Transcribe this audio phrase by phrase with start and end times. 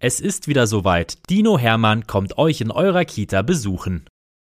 [0.00, 1.28] Es ist wieder soweit.
[1.28, 4.06] Dino Hermann kommt euch in eurer Kita besuchen.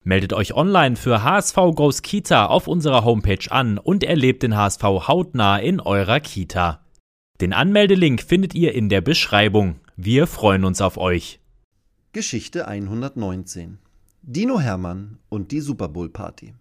[0.04, 4.82] Meldet euch online für HSV Goes Kita auf unserer Homepage an und erlebt den HSV
[4.82, 6.86] hautnah in eurer Kita.
[7.40, 9.80] Den Anmeldelink findet ihr in der Beschreibung.
[9.96, 11.40] Wir freuen uns auf euch.
[12.12, 13.78] Geschichte 119
[14.22, 16.54] Dino Hermann und die Super Bowl Party.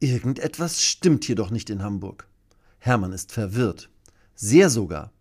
[0.00, 2.26] Irgendetwas stimmt hier doch nicht in Hamburg.
[2.80, 3.90] Hermann ist verwirrt.
[4.34, 5.12] Sehr sogar.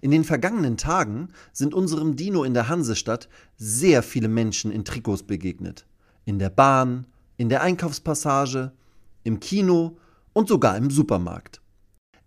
[0.00, 5.22] In den vergangenen Tagen sind unserem Dino in der Hansestadt sehr viele Menschen in Trikots
[5.22, 5.86] begegnet.
[6.24, 8.72] In der Bahn, in der Einkaufspassage,
[9.24, 9.96] im Kino
[10.32, 11.60] und sogar im Supermarkt.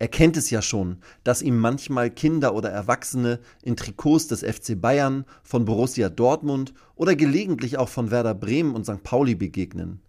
[0.02, 4.81] Er kennt es ja schon, dass ihm manchmal Kinder oder Erwachsene in Trikots des FC
[4.81, 9.03] Bayern, von Borussia Dortmund oder gelegentlich auch von Werder Bremen und St.
[9.03, 10.02] Pauli begegnen.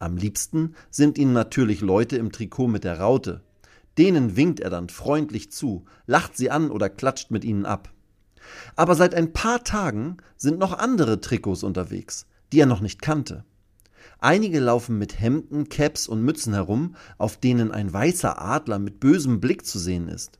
[0.00, 3.42] Am liebsten sind ihnen natürlich Leute im Trikot mit der Raute,
[3.98, 7.92] Denen winkt er dann freundlich zu, lacht sie an oder klatscht mit ihnen ab.
[8.76, 13.44] Aber seit ein paar Tagen sind noch andere Trikots unterwegs, die er noch nicht kannte.
[14.20, 19.40] Einige laufen mit Hemden, Caps und Mützen herum, auf denen ein weißer Adler mit bösem
[19.40, 20.38] Blick zu sehen ist.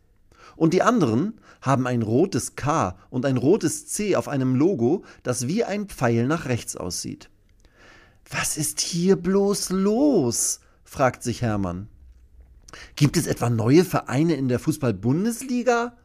[0.57, 5.47] Und die anderen haben ein rotes K und ein rotes C auf einem Logo, das
[5.47, 7.29] wie ein Pfeil nach rechts aussieht.
[8.31, 10.61] Was ist hier bloß los?
[10.85, 11.89] fragt sich Hermann.
[12.97, 15.97] Gibt es etwa neue Vereine in der Fußball-Bundesliga?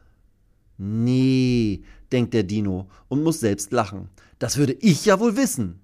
[0.76, 4.08] Nee, denkt der Dino und muss selbst lachen.
[4.38, 5.80] Das würde ich ja wohl wissen.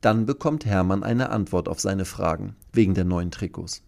[0.00, 3.82] Dann bekommt Hermann eine Antwort auf seine Fragen wegen der neuen Trikots.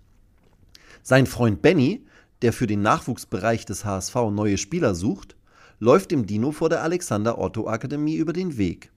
[1.03, 2.05] Sein Freund Benny,
[2.43, 5.37] der für den Nachwuchsbereich des HSV neue Spieler sucht,
[5.79, 8.93] läuft dem Dino vor der Alexander Otto Akademie über den Weg.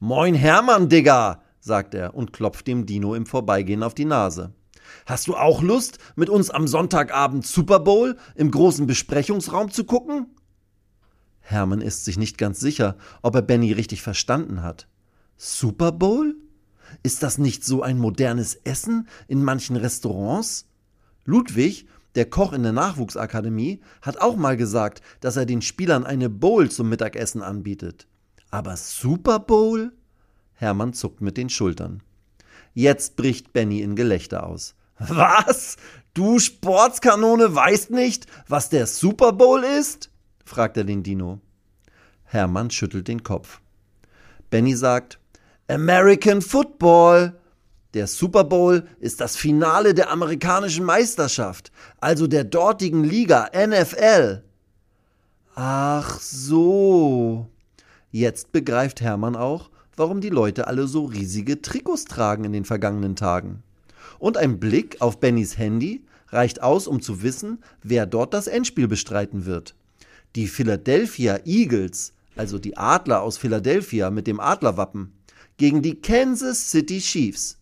[0.00, 4.52] Moin Hermann, Digga, sagt er und klopft dem Dino im Vorbeigehen auf die Nase.
[5.06, 10.26] Hast du auch Lust, mit uns am Sonntagabend Super Bowl im großen Besprechungsraum zu gucken?
[11.40, 14.88] Hermann ist sich nicht ganz sicher, ob er Benny richtig verstanden hat.
[15.36, 16.34] Super Bowl?
[17.02, 20.66] Ist das nicht so ein modernes Essen in manchen Restaurants?
[21.24, 26.30] Ludwig, der Koch in der Nachwuchsakademie, hat auch mal gesagt, dass er den Spielern eine
[26.30, 28.06] Bowl zum Mittagessen anbietet.
[28.50, 29.92] Aber Super Bowl?
[30.54, 32.02] Hermann zuckt mit den Schultern.
[32.76, 34.74] Jetzt bricht Benny in Gelächter aus.
[34.98, 35.78] Was?
[36.12, 40.10] Du Sportskanone weißt nicht, was der Super Bowl ist?
[40.44, 41.40] fragt er den Dino.
[42.24, 43.62] Hermann schüttelt den Kopf.
[44.50, 45.18] Benny sagt,
[45.68, 47.40] American Football.
[47.94, 54.44] Der Super Bowl ist das Finale der amerikanischen Meisterschaft, also der dortigen Liga NFL.
[55.54, 57.48] Ach so.
[58.10, 63.16] Jetzt begreift Hermann auch, warum die Leute alle so riesige Trikots tragen in den vergangenen
[63.16, 63.62] Tagen.
[64.18, 68.88] Und ein Blick auf Bennys Handy reicht aus, um zu wissen, wer dort das Endspiel
[68.88, 69.74] bestreiten wird.
[70.34, 75.12] Die Philadelphia Eagles, also die Adler aus Philadelphia mit dem Adlerwappen,
[75.56, 77.58] gegen die Kansas City Chiefs.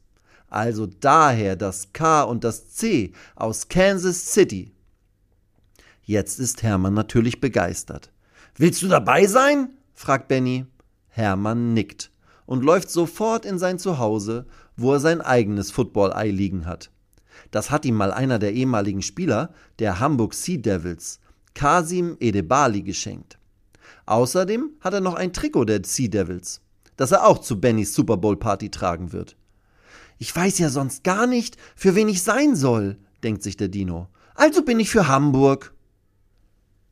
[0.48, 4.72] Also daher das K und das C aus Kansas City.
[6.02, 8.10] Jetzt ist Hermann natürlich begeistert.
[8.56, 9.70] Willst du dabei sein?
[9.94, 10.66] fragt Benny.
[11.08, 12.10] Hermann nickt
[12.46, 14.46] und läuft sofort in sein Zuhause,
[14.76, 16.90] wo er sein eigenes Football-Ei liegen hat.
[17.50, 21.20] Das hat ihm mal einer der ehemaligen Spieler der Hamburg Sea Devils,
[21.54, 23.38] Kasim Edebali, geschenkt.
[24.06, 26.60] Außerdem hat er noch ein Trikot der Sea Devils,
[26.96, 29.36] das er auch zu Bennys Super Bowl Party tragen wird.
[30.18, 34.08] Ich weiß ja sonst gar nicht, für wen ich sein soll, denkt sich der Dino.
[34.34, 35.74] Also bin ich für Hamburg.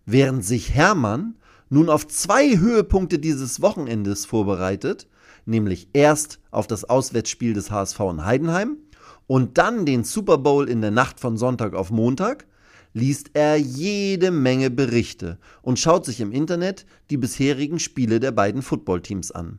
[0.05, 1.37] Während sich Hermann
[1.69, 5.07] nun auf zwei Höhepunkte dieses Wochenendes vorbereitet,
[5.45, 8.77] nämlich erst auf das Auswärtsspiel des HSV in Heidenheim
[9.27, 12.47] und dann den Super Bowl in der Nacht von Sonntag auf Montag,
[12.93, 18.63] liest er jede Menge Berichte und schaut sich im Internet die bisherigen Spiele der beiden
[18.63, 19.59] Footballteams an.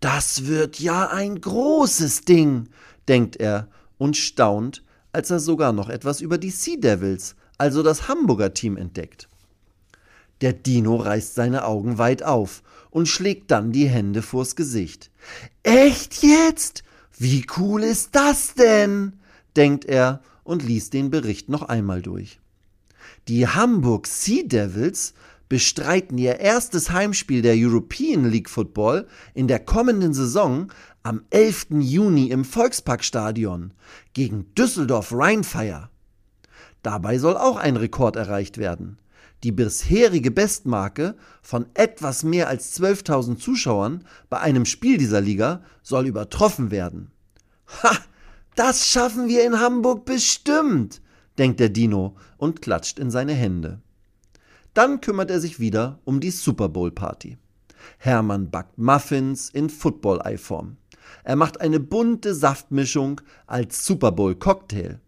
[0.00, 2.68] Das wird ja ein großes Ding,
[3.08, 8.08] denkt er und staunt, als er sogar noch etwas über die Sea Devils, also das
[8.08, 9.28] Hamburger Team, entdeckt.
[10.44, 15.10] Der Dino reißt seine Augen weit auf und schlägt dann die Hände vors Gesicht.
[15.62, 16.84] Echt jetzt?
[17.16, 19.14] Wie cool ist das denn?
[19.56, 22.40] denkt er und liest den Bericht noch einmal durch.
[23.26, 25.14] Die Hamburg Sea Devils
[25.48, 30.70] bestreiten ihr erstes Heimspiel der European League Football in der kommenden Saison
[31.04, 31.68] am 11.
[31.80, 33.72] Juni im Volksparkstadion
[34.12, 35.88] gegen Düsseldorf Rheinfire.
[36.82, 38.98] Dabei soll auch ein Rekord erreicht werden.
[39.42, 46.06] Die bisherige Bestmarke von etwas mehr als 12.000 Zuschauern bei einem Spiel dieser Liga soll
[46.06, 47.10] übertroffen werden.
[47.82, 47.96] Ha!
[48.54, 51.02] Das schaffen wir in Hamburg bestimmt,
[51.38, 53.80] denkt der Dino und klatscht in seine Hände.
[54.74, 57.36] Dann kümmert er sich wieder um die Super Bowl Party.
[57.98, 60.76] Hermann backt Muffins in Football-Eiform.
[61.24, 65.00] Er macht eine bunte Saftmischung als Super Bowl Cocktail.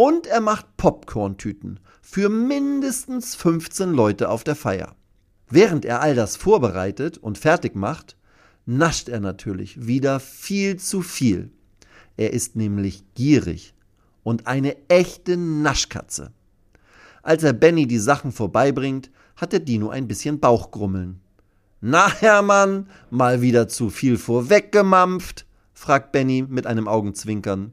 [0.00, 4.96] Und er macht Popcorn-Tüten für mindestens 15 Leute auf der Feier.
[5.50, 8.16] Während er all das vorbereitet und fertig macht,
[8.64, 11.50] nascht er natürlich wieder viel zu viel.
[12.16, 13.74] Er ist nämlich gierig
[14.22, 16.32] und eine echte Naschkatze.
[17.22, 21.20] Als er Benny die Sachen vorbeibringt, hat der Dino ein bisschen Bauchgrummeln.
[21.82, 25.44] Na, Hermann, mal wieder zu viel vorweggemampft?
[25.74, 27.72] fragt Benny mit einem Augenzwinkern.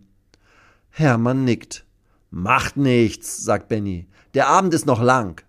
[0.90, 1.87] Hermann nickt.
[2.30, 4.08] Macht nichts, sagt Benny.
[4.34, 5.44] Der Abend ist noch lang.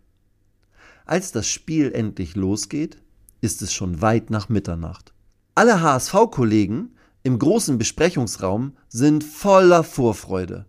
[1.04, 2.98] Als das Spiel endlich losgeht,
[3.40, 5.12] ist es schon weit nach Mitternacht.
[5.54, 10.66] Alle HSV-Kollegen im großen Besprechungsraum sind voller Vorfreude.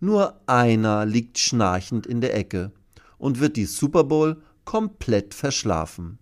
[0.00, 2.72] Nur einer liegt schnarchend in der Ecke
[3.16, 6.18] und wird die Super Bowl komplett verschlafen.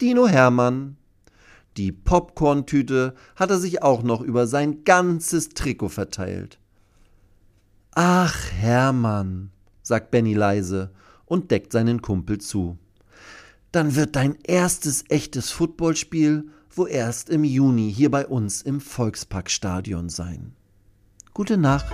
[0.00, 0.96] Dino Hermann.
[1.76, 6.58] Die Popcorn-Tüte hat er sich auch noch über sein ganzes Trikot verteilt.
[7.98, 9.50] Ach, Hermann,
[9.82, 10.92] sagt Benny leise
[11.24, 12.78] und deckt seinen Kumpel zu.
[13.72, 16.44] Dann wird dein erstes echtes Footballspiel
[16.76, 20.52] wo erst im Juni hier bei uns im Volksparkstadion sein.
[21.32, 21.86] Gute Nacht.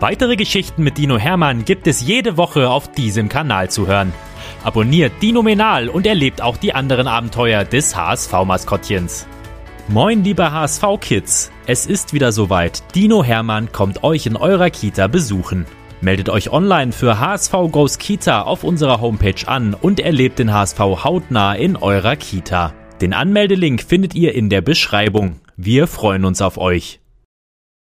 [0.00, 4.12] Weitere Geschichten mit Dino Hermann gibt es jede Woche auf diesem Kanal zu hören.
[4.64, 9.26] Abonniert Dino Menal und erlebt auch die anderen Abenteuer des HSV-Maskottchens.
[9.92, 11.50] Moin, liebe HSV-Kids!
[11.66, 12.94] Es ist wieder soweit.
[12.94, 15.66] Dino Hermann kommt euch in eurer Kita besuchen.
[16.00, 20.78] Meldet euch online für HSV Goes Kita auf unserer Homepage an und erlebt den HSV
[20.78, 22.72] hautnah in eurer Kita.
[23.00, 25.40] Den Anmeldelink findet ihr in der Beschreibung.
[25.56, 27.00] Wir freuen uns auf euch.